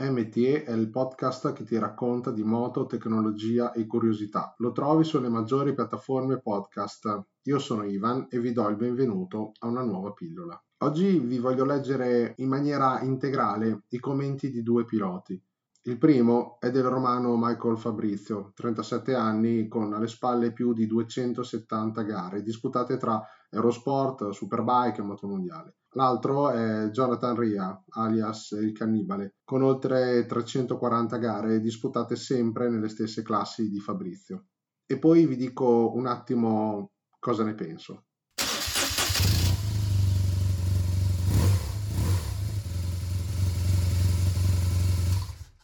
MTE 0.00 0.64
è 0.64 0.72
il 0.72 0.88
podcast 0.88 1.52
che 1.52 1.64
ti 1.64 1.76
racconta 1.78 2.30
di 2.30 2.42
moto, 2.42 2.86
tecnologia 2.86 3.72
e 3.72 3.86
curiosità. 3.86 4.54
Lo 4.58 4.72
trovi 4.72 5.04
sulle 5.04 5.28
maggiori 5.28 5.74
piattaforme 5.74 6.40
podcast. 6.40 7.26
Io 7.42 7.58
sono 7.58 7.84
Ivan 7.84 8.26
e 8.30 8.40
vi 8.40 8.52
do 8.52 8.66
il 8.68 8.76
benvenuto 8.76 9.52
a 9.58 9.66
una 9.66 9.82
nuova 9.82 10.12
pillola. 10.12 10.58
Oggi 10.78 11.18
vi 11.18 11.38
voglio 11.38 11.66
leggere 11.66 12.32
in 12.38 12.48
maniera 12.48 13.02
integrale 13.02 13.82
i 13.88 13.98
commenti 13.98 14.50
di 14.50 14.62
due 14.62 14.86
piloti. 14.86 15.38
Il 15.82 15.98
primo 15.98 16.58
è 16.60 16.70
del 16.70 16.84
romano 16.84 17.36
Michael 17.36 17.76
Fabrizio, 17.76 18.52
37 18.54 19.14
anni, 19.14 19.68
con 19.68 19.92
alle 19.92 20.08
spalle 20.08 20.52
più 20.52 20.72
di 20.72 20.86
270 20.86 22.02
gare 22.02 22.42
disputate 22.42 22.96
tra 22.96 23.22
Eurosport, 23.50 24.30
Superbike 24.30 25.00
e 25.00 25.04
Motomondiale. 25.04 25.74
L'altro 25.94 26.50
è 26.50 26.88
Jonathan 26.90 27.36
Ria, 27.36 27.84
alias 27.90 28.52
il 28.52 28.72
Cannibale, 28.72 29.34
con 29.44 29.62
oltre 29.62 30.24
340 30.24 31.16
gare 31.16 31.60
disputate 31.60 32.14
sempre 32.14 32.70
nelle 32.70 32.88
stesse 32.88 33.22
classi 33.22 33.68
di 33.68 33.80
Fabrizio. 33.80 34.46
E 34.86 34.98
poi 34.98 35.26
vi 35.26 35.36
dico 35.36 35.92
un 35.94 36.06
attimo 36.06 36.92
cosa 37.18 37.44
ne 37.44 37.54
penso. 37.54 38.04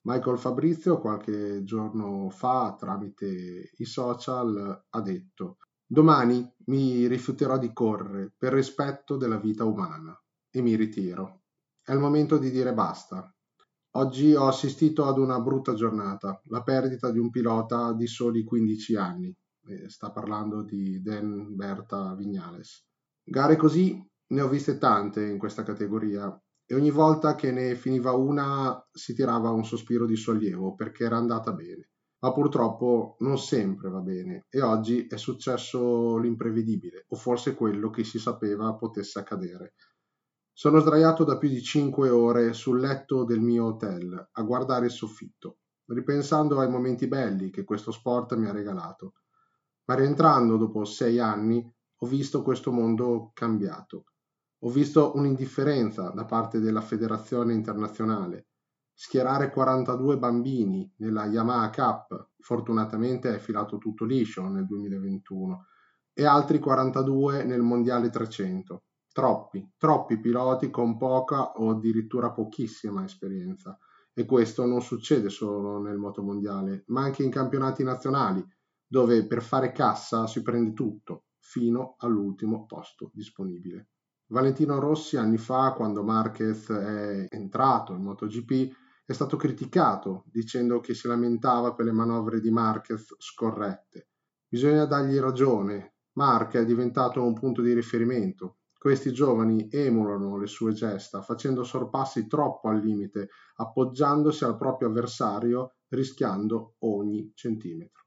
Michael 0.02 0.38
Fabrizio 0.38 1.00
qualche 1.00 1.64
giorno 1.64 2.30
fa 2.30 2.76
tramite 2.78 3.72
i 3.76 3.84
social 3.84 4.84
ha 4.88 5.00
detto 5.00 5.56
Domani 5.88 6.52
mi 6.66 7.06
rifiuterò 7.06 7.58
di 7.58 7.72
correre 7.72 8.34
per 8.36 8.52
rispetto 8.52 9.16
della 9.16 9.38
vita 9.38 9.64
umana 9.64 10.20
e 10.50 10.60
mi 10.60 10.74
ritiro. 10.74 11.42
È 11.80 11.92
il 11.92 12.00
momento 12.00 12.38
di 12.38 12.50
dire 12.50 12.74
basta. 12.74 13.32
Oggi 13.92 14.34
ho 14.34 14.48
assistito 14.48 15.04
ad 15.06 15.16
una 15.16 15.38
brutta 15.40 15.74
giornata, 15.74 16.40
la 16.46 16.64
perdita 16.64 17.12
di 17.12 17.20
un 17.20 17.30
pilota 17.30 17.92
di 17.92 18.08
soli 18.08 18.42
15 18.42 18.96
anni. 18.96 19.32
sta 19.86 20.10
parlando 20.10 20.64
di 20.64 21.00
Dan 21.02 21.54
Berta 21.54 22.14
Vignales. 22.16 22.84
Gare 23.22 23.54
così 23.54 24.04
ne 24.28 24.40
ho 24.40 24.48
viste 24.48 24.78
tante 24.78 25.24
in 25.24 25.38
questa 25.38 25.62
categoria 25.62 26.36
e 26.64 26.74
ogni 26.74 26.90
volta 26.90 27.36
che 27.36 27.52
ne 27.52 27.76
finiva 27.76 28.12
una 28.12 28.84
si 28.90 29.14
tirava 29.14 29.50
un 29.50 29.64
sospiro 29.64 30.04
di 30.04 30.16
sollievo 30.16 30.74
perché 30.74 31.04
era 31.04 31.16
andata 31.16 31.52
bene 31.52 31.90
ma 32.26 32.32
purtroppo 32.32 33.14
non 33.20 33.38
sempre 33.38 33.88
va 33.88 34.00
bene 34.00 34.46
e 34.50 34.60
oggi 34.60 35.06
è 35.06 35.16
successo 35.16 36.18
l'imprevedibile, 36.18 37.04
o 37.10 37.14
forse 37.14 37.54
quello 37.54 37.88
che 37.88 38.02
si 38.02 38.18
sapeva 38.18 38.74
potesse 38.74 39.20
accadere. 39.20 39.74
Sono 40.52 40.80
sdraiato 40.80 41.22
da 41.22 41.38
più 41.38 41.48
di 41.48 41.62
cinque 41.62 42.08
ore 42.08 42.52
sul 42.52 42.80
letto 42.80 43.22
del 43.22 43.38
mio 43.38 43.66
hotel 43.66 44.28
a 44.32 44.42
guardare 44.42 44.86
il 44.86 44.90
soffitto, 44.90 45.58
ripensando 45.86 46.58
ai 46.58 46.68
momenti 46.68 47.06
belli 47.06 47.48
che 47.50 47.62
questo 47.62 47.92
sport 47.92 48.34
mi 48.34 48.48
ha 48.48 48.52
regalato. 48.52 49.12
Ma 49.84 49.94
rientrando 49.94 50.56
dopo 50.56 50.84
sei 50.84 51.20
anni 51.20 51.64
ho 51.98 52.06
visto 52.06 52.42
questo 52.42 52.72
mondo 52.72 53.30
cambiato. 53.34 54.06
Ho 54.64 54.70
visto 54.70 55.12
un'indifferenza 55.14 56.10
da 56.10 56.24
parte 56.24 56.58
della 56.58 56.80
federazione 56.80 57.52
internazionale, 57.52 58.48
schierare 58.98 59.50
42 59.50 60.16
bambini 60.16 60.90
nella 60.96 61.26
Yamaha 61.26 61.68
Cup, 61.68 62.30
fortunatamente 62.40 63.34
è 63.34 63.38
filato 63.38 63.76
tutto 63.76 64.06
liscio 64.06 64.48
nel 64.48 64.64
2021, 64.64 65.66
e 66.14 66.24
altri 66.24 66.58
42 66.58 67.44
nel 67.44 67.60
Mondiale 67.60 68.08
300. 68.08 68.84
Troppi, 69.12 69.72
troppi 69.76 70.18
piloti 70.18 70.70
con 70.70 70.96
poca 70.96 71.52
o 71.52 71.70
addirittura 71.70 72.32
pochissima 72.32 73.04
esperienza. 73.04 73.78
E 74.14 74.24
questo 74.24 74.64
non 74.64 74.80
succede 74.80 75.28
solo 75.28 75.78
nel 75.78 75.98
motomondiale, 75.98 76.84
ma 76.86 77.02
anche 77.02 77.22
in 77.22 77.30
campionati 77.30 77.84
nazionali, 77.84 78.42
dove 78.86 79.26
per 79.26 79.42
fare 79.42 79.72
cassa 79.72 80.26
si 80.26 80.40
prende 80.40 80.72
tutto, 80.72 81.24
fino 81.38 81.96
all'ultimo 81.98 82.64
posto 82.64 83.10
disponibile. 83.12 83.88
Valentino 84.28 84.78
Rossi 84.78 85.18
anni 85.18 85.36
fa, 85.36 85.74
quando 85.74 86.02
Marquez 86.02 86.70
è 86.70 87.26
entrato 87.28 87.92
in 87.92 88.02
MotoGP, 88.02 88.74
è 89.06 89.12
stato 89.12 89.36
criticato 89.36 90.24
dicendo 90.26 90.80
che 90.80 90.92
si 90.92 91.06
lamentava 91.06 91.74
per 91.74 91.84
le 91.84 91.92
manovre 91.92 92.40
di 92.40 92.50
Marquez 92.50 93.14
scorrette. 93.18 94.08
Bisogna 94.48 94.84
dargli 94.84 95.16
ragione. 95.18 95.94
Marquez 96.14 96.64
è 96.64 96.66
diventato 96.66 97.22
un 97.22 97.32
punto 97.32 97.62
di 97.62 97.72
riferimento. 97.72 98.58
Questi 98.76 99.12
giovani 99.12 99.68
emulano 99.70 100.36
le 100.36 100.48
sue 100.48 100.72
gesta, 100.72 101.22
facendo 101.22 101.62
sorpassi 101.62 102.26
troppo 102.26 102.68
al 102.68 102.80
limite, 102.80 103.28
appoggiandosi 103.54 104.42
al 104.42 104.56
proprio 104.56 104.88
avversario, 104.88 105.76
rischiando 105.88 106.74
ogni 106.80 107.30
centimetro. 107.32 108.06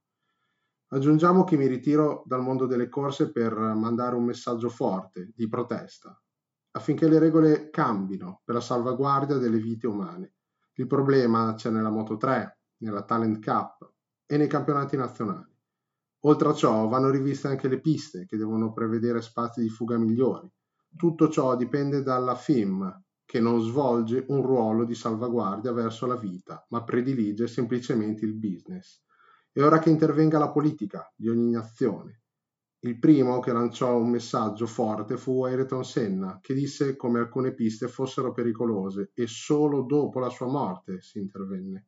Aggiungiamo 0.90 1.46
che 1.46 1.56
mi 1.56 1.68
ritiro 1.68 2.24
dal 2.26 2.42
mondo 2.42 2.66
delle 2.66 2.90
corse 2.90 3.32
per 3.32 3.54
mandare 3.54 4.16
un 4.16 4.26
messaggio 4.26 4.70
forte 4.70 5.32
di 5.34 5.48
protesta, 5.48 6.20
affinché 6.72 7.08
le 7.08 7.20
regole 7.20 7.70
cambino 7.70 8.42
per 8.44 8.56
la 8.56 8.62
salvaguardia 8.62 9.38
delle 9.38 9.60
vite 9.60 9.88
umane. 9.88 10.34
Il 10.80 10.88
problema 10.88 11.56
c'è 11.56 11.70
nella 11.72 11.90
Moto 11.90 12.16
3, 12.16 12.60
nella 12.78 13.04
Talent 13.04 13.44
Cup 13.44 13.92
e 14.26 14.38
nei 14.38 14.48
campionati 14.48 14.96
nazionali. 14.96 15.54
Oltre 16.22 16.48
a 16.48 16.54
ciò 16.54 16.88
vanno 16.88 17.10
riviste 17.10 17.50
anche 17.50 17.68
le 17.68 17.82
piste 17.82 18.26
che 18.26 18.38
devono 18.38 18.72
prevedere 18.72 19.22
spazi 19.22 19.60
di 19.60 19.68
fuga 19.68 19.98
migliori. 19.98 20.50
Tutto 20.96 21.28
ciò 21.28 21.58
dipende 21.58 22.02
dalla 22.02 22.34
FIM 22.34 23.04
che 23.26 23.42
non 23.42 23.60
svolge 23.60 24.24
un 24.30 24.42
ruolo 24.42 24.86
di 24.86 24.96
salvaguardia 24.96 25.74
verso 25.74 26.06
la 26.06 26.16
vita, 26.16 26.66
ma 26.70 26.82
predilige 26.86 27.48
semplicemente 27.48 28.24
il 28.24 28.36
business. 28.36 29.04
È 29.52 29.62
ora 29.62 29.80
che 29.80 29.90
intervenga 29.90 30.40
la 30.40 30.50
politica 30.50 31.12
di 31.14 31.28
ogni 31.28 31.52
nazione 31.52 32.19
il 32.82 32.98
primo 32.98 33.40
che 33.40 33.52
lanciò 33.52 33.98
un 33.98 34.10
messaggio 34.10 34.66
forte 34.66 35.18
fu 35.18 35.44
Ayrton 35.44 35.84
Senna, 35.84 36.40
che 36.42 36.54
disse 36.54 36.96
come 36.96 37.20
alcune 37.20 37.54
piste 37.54 37.90
fossero 37.90 38.32
pericolose 38.32 39.12
e 39.14 39.28
solo 39.28 39.82
dopo 39.82 40.20
la 40.20 40.30
sua 40.30 40.48
morte 40.48 41.02
si 41.02 41.20
intervenne. 41.20 41.88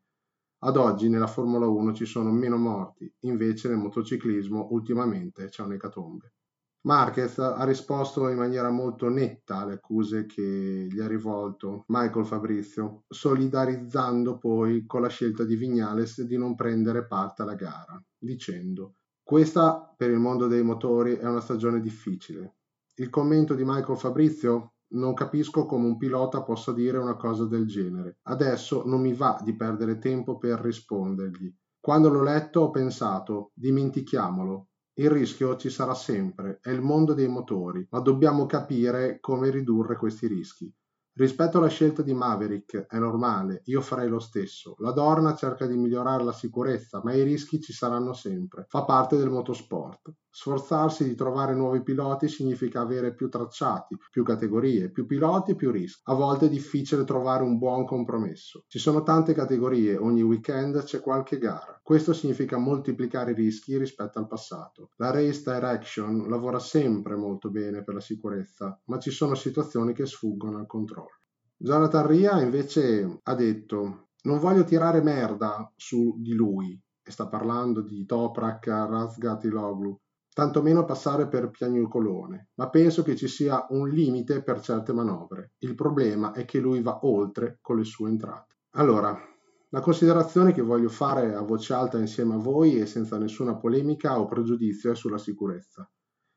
Ad 0.63 0.75
oggi 0.75 1.07
nella 1.07 1.27
Formula 1.27 1.65
1 1.65 1.93
ci 1.93 2.05
sono 2.05 2.29
meno 2.31 2.57
morti, 2.57 3.11
invece 3.21 3.69
nel 3.69 3.77
motociclismo 3.77 4.67
ultimamente 4.71 5.47
c'è 5.47 5.63
un'ecatombe. 5.63 6.33
Marquez 6.81 7.37
ha 7.39 7.63
risposto 7.63 8.27
in 8.27 8.37
maniera 8.37 8.69
molto 8.69 9.07
netta 9.07 9.57
alle 9.57 9.75
accuse 9.75 10.25
che 10.25 10.87
gli 10.89 10.99
ha 10.99 11.07
rivolto 11.07 11.85
Michael 11.87 12.25
Fabrizio, 12.25 13.03
solidarizzando 13.07 14.37
poi 14.37 14.85
con 14.85 15.01
la 15.01 15.07
scelta 15.07 15.45
di 15.45 15.55
Vignales 15.55 16.21
di 16.23 16.37
non 16.37 16.55
prendere 16.55 17.05
parte 17.05 17.43
alla 17.43 17.55
gara, 17.55 18.03
dicendo 18.17 18.95
questa 19.23 19.93
per 19.95 20.09
il 20.09 20.19
mondo 20.19 20.47
dei 20.47 20.63
motori 20.63 21.15
è 21.15 21.25
una 21.25 21.41
stagione 21.41 21.79
difficile. 21.79 22.55
Il 22.95 23.09
commento 23.09 23.55
di 23.55 23.63
Michael 23.63 23.97
Fabrizio 23.97 24.73
non 24.93 25.13
capisco 25.13 25.65
come 25.65 25.85
un 25.85 25.97
pilota 25.97 26.43
possa 26.43 26.73
dire 26.73 26.97
una 26.97 27.15
cosa 27.15 27.45
del 27.45 27.65
genere. 27.65 28.17
Adesso 28.23 28.83
non 28.85 29.01
mi 29.01 29.13
va 29.13 29.39
di 29.43 29.55
perdere 29.55 29.99
tempo 29.99 30.37
per 30.37 30.59
rispondergli. 30.59 31.53
Quando 31.79 32.09
l'ho 32.09 32.23
letto 32.23 32.61
ho 32.61 32.69
pensato, 32.71 33.51
dimentichiamolo. 33.53 34.67
Il 34.95 35.09
rischio 35.09 35.55
ci 35.55 35.69
sarà 35.69 35.93
sempre, 35.93 36.59
è 36.61 36.69
il 36.69 36.81
mondo 36.81 37.13
dei 37.13 37.27
motori, 37.27 37.87
ma 37.89 38.01
dobbiamo 38.01 38.45
capire 38.45 39.19
come 39.21 39.49
ridurre 39.49 39.95
questi 39.95 40.27
rischi. 40.27 40.71
Rispetto 41.13 41.57
alla 41.57 41.67
scelta 41.67 42.03
di 42.03 42.13
Maverick, 42.13 42.85
è 42.87 42.97
normale, 42.97 43.63
io 43.65 43.81
farei 43.81 44.07
lo 44.07 44.19
stesso. 44.19 44.75
La 44.77 44.91
Dorna 44.91 45.35
cerca 45.35 45.67
di 45.67 45.75
migliorare 45.75 46.23
la 46.23 46.31
sicurezza, 46.31 47.01
ma 47.03 47.13
i 47.13 47.23
rischi 47.23 47.59
ci 47.59 47.73
saranno 47.73 48.13
sempre. 48.13 48.65
Fa 48.69 48.85
parte 48.85 49.17
del 49.17 49.29
motorsport. 49.29 50.13
Sforzarsi 50.33 51.03
di 51.03 51.13
trovare 51.13 51.53
nuovi 51.53 51.83
piloti 51.83 52.29
significa 52.29 52.79
avere 52.79 53.13
più 53.13 53.27
tracciati, 53.27 53.97
più 54.09 54.23
categorie, 54.23 54.89
più 54.89 55.05
piloti 55.05 55.51
e 55.51 55.55
più 55.55 55.69
rischi. 55.71 55.99
A 56.05 56.13
volte 56.13 56.45
è 56.45 56.49
difficile 56.49 57.03
trovare 57.03 57.43
un 57.43 57.57
buon 57.57 57.83
compromesso. 57.85 58.63
Ci 58.67 58.79
sono 58.79 59.03
tante 59.03 59.33
categorie, 59.33 59.97
ogni 59.97 60.21
weekend 60.21 60.81
c'è 60.83 61.01
qualche 61.01 61.37
gara. 61.37 61.77
Questo 61.83 62.13
significa 62.13 62.57
moltiplicare 62.57 63.31
i 63.31 63.35
rischi 63.35 63.77
rispetto 63.77 64.19
al 64.19 64.27
passato. 64.27 64.91
La 64.95 65.11
Race 65.11 65.41
Direction 65.43 66.29
lavora 66.29 66.59
sempre 66.59 67.17
molto 67.17 67.49
bene 67.49 67.83
per 67.83 67.95
la 67.95 67.99
sicurezza, 67.99 68.79
ma 68.85 68.97
ci 68.97 69.11
sono 69.11 69.35
situazioni 69.35 69.91
che 69.91 70.05
sfuggono 70.05 70.59
al 70.59 70.65
controllo. 70.65 71.10
Jonathan 71.63 72.07
Ria 72.07 72.41
invece 72.41 73.19
ha 73.21 73.35
detto 73.35 74.07
non 74.23 74.39
voglio 74.39 74.63
tirare 74.63 74.99
merda 75.03 75.71
su 75.75 76.15
di 76.17 76.33
lui, 76.33 76.79
e 77.03 77.11
sta 77.11 77.27
parlando 77.27 77.81
di 77.81 78.03
Toprak 78.03 78.65
Razgatiloglu, 78.65 79.95
tantomeno 80.33 80.85
passare 80.85 81.27
per 81.27 81.51
piagnucolone, 81.51 82.49
ma 82.55 82.67
penso 82.71 83.03
che 83.03 83.15
ci 83.15 83.27
sia 83.27 83.67
un 83.69 83.89
limite 83.89 84.41
per 84.41 84.59
certe 84.59 84.91
manovre. 84.91 85.51
Il 85.59 85.75
problema 85.75 86.31
è 86.31 86.45
che 86.45 86.59
lui 86.59 86.81
va 86.81 86.97
oltre 87.03 87.59
con 87.61 87.77
le 87.77 87.83
sue 87.83 88.09
entrate. 88.09 88.55
Allora, 88.71 89.15
la 89.69 89.81
considerazione 89.81 90.53
che 90.53 90.63
voglio 90.63 90.89
fare 90.89 91.35
a 91.35 91.41
voce 91.41 91.73
alta 91.73 91.99
insieme 91.99 92.33
a 92.33 92.37
voi 92.37 92.79
e 92.79 92.87
senza 92.87 93.19
nessuna 93.19 93.55
polemica 93.55 94.19
o 94.19 94.25
pregiudizio 94.25 94.91
è 94.91 94.95
sulla 94.95 95.19
sicurezza. 95.19 95.87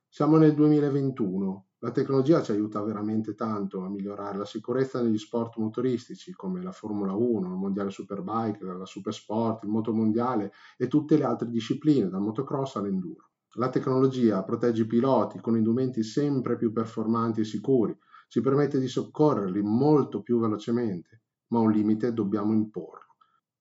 Siamo 0.07 0.37
nel 0.37 0.55
2021, 0.55 1.69
La 1.85 1.91
tecnologia 1.91 2.41
ci 2.41 2.51
aiuta 2.51 2.83
veramente 2.83 3.35
tanto 3.35 3.85
a 3.85 3.91
migliorare 3.91 4.39
la 4.39 4.47
sicurezza 4.47 5.03
negli 5.03 5.19
sport 5.19 5.59
motoristici 5.59 6.33
come 6.33 6.63
la 6.63 6.73
Formula 6.73 7.13
1, 7.13 7.47
il 7.47 7.59
Mondiale 7.59 7.91
Superbike, 7.91 8.65
la 8.65 8.87
Supersport, 8.87 9.65
il 9.65 9.69
Motomondiale 9.69 10.51
e 10.79 10.89
tutte 10.89 11.19
le 11.19 11.25
altre 11.25 11.51
discipline, 11.51 12.09
dal 12.09 12.23
motocross 12.23 12.77
all'enduro. 12.77 13.33
La 13.57 13.69
tecnologia 13.69 14.43
protegge 14.45 14.85
i 14.85 14.87
piloti 14.87 15.41
con 15.41 15.59
indumenti 15.59 16.03
sempre 16.03 16.57
più 16.57 16.73
performanti 16.73 17.43
e 17.43 17.45
sicuri, 17.45 17.95
ci 18.29 18.41
permette 18.41 18.81
di 18.81 18.89
soccorrerli 18.89 19.61
molto 19.61 20.23
più 20.23 20.41
velocemente, 20.41 21.21
ma 21.49 21.59
un 21.59 21.71
limite 21.71 22.15
dobbiamo 22.15 22.55
imporlo. 22.55 23.04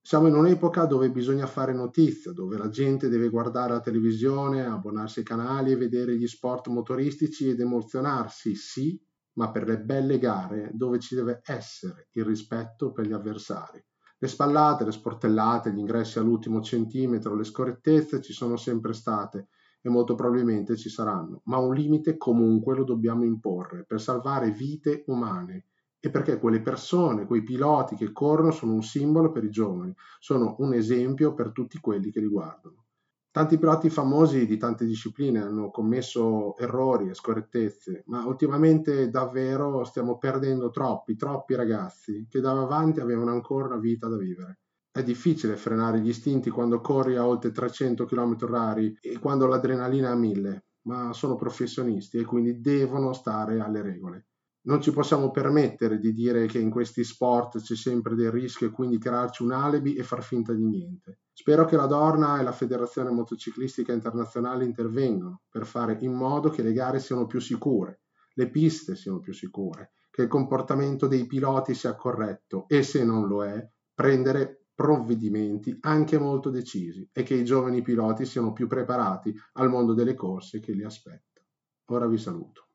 Siamo 0.06 0.28
in 0.28 0.36
un'epoca 0.36 0.86
dove 0.86 1.10
bisogna 1.12 1.48
fare 1.48 1.74
notizia, 1.74 2.34
dove 2.34 2.58
la 2.58 2.68
gente 2.68 3.08
deve 3.08 3.30
guardare 3.30 3.72
la 3.72 3.80
televisione, 3.80 4.66
abbonarsi 4.66 5.20
ai 5.20 5.26
canali 5.26 5.72
e 5.72 5.78
vedere 5.78 6.18
gli 6.18 6.28
sport 6.28 6.68
motoristici 6.68 7.48
ed 7.48 7.62
emozionarsi, 7.62 8.54
sì, 8.54 9.02
ma 9.38 9.50
per 9.50 9.66
le 9.66 9.80
belle 9.80 10.20
gare 10.20 10.72
dove 10.74 11.00
ci 11.00 11.16
deve 11.16 11.40
essere 11.46 12.10
il 12.12 12.26
rispetto 12.26 12.92
per 12.92 13.08
gli 13.08 13.14
avversari. 13.14 13.82
Le 14.18 14.28
spallate, 14.28 14.84
le 14.84 14.92
sportellate, 14.92 15.72
gli 15.72 15.80
ingressi 15.80 16.20
all'ultimo 16.20 16.62
centimetro, 16.62 17.34
le 17.34 17.46
scorrettezze 17.46 18.22
ci 18.22 18.34
sono 18.34 18.58
sempre 18.58 18.92
state 18.92 19.48
e 19.82 19.90
molto 19.90 20.16
probabilmente 20.16 20.76
ci 20.76 20.90
saranno, 20.90 21.42
ma 21.46 21.58
un 21.60 21.74
limite 21.74 22.18
comunque 22.18 22.76
lo 22.76 22.84
dobbiamo 22.84 23.24
imporre 23.24 23.86
per 23.86 24.02
salvare 24.02 24.52
vite 24.52 25.06
umane 25.08 25.68
e 26.06 26.10
perché 26.10 26.38
quelle 26.38 26.62
persone, 26.62 27.26
quei 27.26 27.44
piloti 27.44 27.96
che 27.96 28.12
corrono 28.12 28.52
sono 28.52 28.74
un 28.74 28.84
simbolo 28.84 29.32
per 29.32 29.46
i 29.46 29.50
giovani, 29.50 29.96
sono 30.20 30.58
un 30.60 30.74
esempio 30.74 31.34
per 31.34 31.54
tutti 31.54 31.80
quelli 31.80 32.12
che 32.12 32.20
li 32.20 32.28
guardano. 32.28 32.88
Tanti 33.32 33.58
piloti 33.58 33.90
famosi 33.90 34.46
di 34.46 34.58
tante 34.58 34.84
discipline 34.84 35.42
hanno 35.42 35.72
commesso 35.72 36.58
errori 36.58 37.08
e 37.08 37.14
scorrettezze, 37.14 38.04
ma 38.08 38.26
ultimamente 38.26 39.10
davvero 39.10 39.86
stiamo 39.86 40.18
perdendo 40.18 40.72
troppi, 40.72 41.16
troppi 41.16 41.56
ragazzi 41.56 42.28
che 42.30 42.42
da 42.42 42.52
avanti 42.52 43.00
avevano 43.00 43.32
ancora 43.32 43.68
una 43.68 43.78
vita 43.78 44.10
da 44.10 44.18
vivere. 44.18 44.60
È 44.92 45.02
difficile 45.04 45.56
frenare 45.56 46.02
gli 46.02 46.10
istinti 46.10 46.50
quando 46.50 46.82
corri 46.82 47.16
a 47.16 47.26
oltre 47.26 47.52
300 47.52 48.04
km 48.04 48.36
h 48.40 49.00
e 49.00 49.18
quando 49.20 49.48
l'adrenalina 49.48 50.10
è 50.10 50.12
a 50.12 50.16
1000, 50.16 50.66
ma 50.82 51.14
sono 51.14 51.38
professionisti 51.38 52.18
e 52.18 52.26
quindi 52.26 52.60
devono 52.60 53.14
stare 53.14 53.62
alle 53.62 53.82
regole. 53.82 54.26
Non 54.66 54.82
ci 54.82 54.92
possiamo 54.92 55.30
permettere 55.30 56.00
di 56.00 56.14
dire 56.14 56.46
che 56.46 56.58
in 56.58 56.70
questi 56.70 57.04
sport 57.04 57.60
c'è 57.60 57.76
sempre 57.76 58.16
del 58.16 58.32
rischio 58.32 58.68
e 58.68 58.72
quindi 58.72 58.98
crearci 58.98 59.44
un 59.44 59.52
alibi 59.52 59.96
e 59.96 60.04
far 60.04 60.24
finta 60.24 60.54
di 60.54 60.64
niente. 60.64 61.20
Spero 61.34 61.66
che 61.66 61.76
la 61.76 61.86
Dorna 61.86 62.40
e 62.40 62.44
la 62.44 62.54
Federazione 62.54 63.12
Motociclistica 63.12 63.92
Internazionale 63.92 64.64
intervengano 64.64 65.42
per 65.50 65.66
fare 65.66 65.98
in 66.00 66.14
modo 66.14 66.50
che 66.50 66.62
le 66.62 66.72
gare 66.72 67.00
siano 67.00 67.26
più 67.26 67.42
sicure, 67.42 68.04
le 68.36 68.50
piste 68.50 68.96
siano 68.96 69.20
più 69.20 69.34
sicure, 69.34 69.92
che 70.10 70.22
il 70.22 70.28
comportamento 70.30 71.08
dei 71.08 71.26
piloti 71.26 71.74
sia 71.74 71.96
corretto 71.96 72.66
e 72.70 72.84
se 72.84 73.04
non 73.04 73.28
lo 73.28 73.44
è, 73.44 73.68
prendere 73.94 74.68
provvedimenti 74.74 75.78
anche 75.82 76.18
molto 76.18 76.50
decisi 76.50 77.08
e 77.12 77.24
che 77.24 77.34
i 77.34 77.44
giovani 77.44 77.82
piloti 77.82 78.26
siano 78.26 78.54
più 78.54 78.68
preparati 78.68 79.36
al 79.54 79.70
mondo 79.70 79.94
delle 79.94 80.16
corse 80.16 80.62
che 80.62 80.72
li 80.72 80.84
aspetta. 80.84 81.42
Ora 81.88 82.08
vi 82.08 82.18
saluto. 82.18 82.68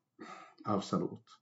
Auf 0.63 0.83
Salut. 0.83 1.37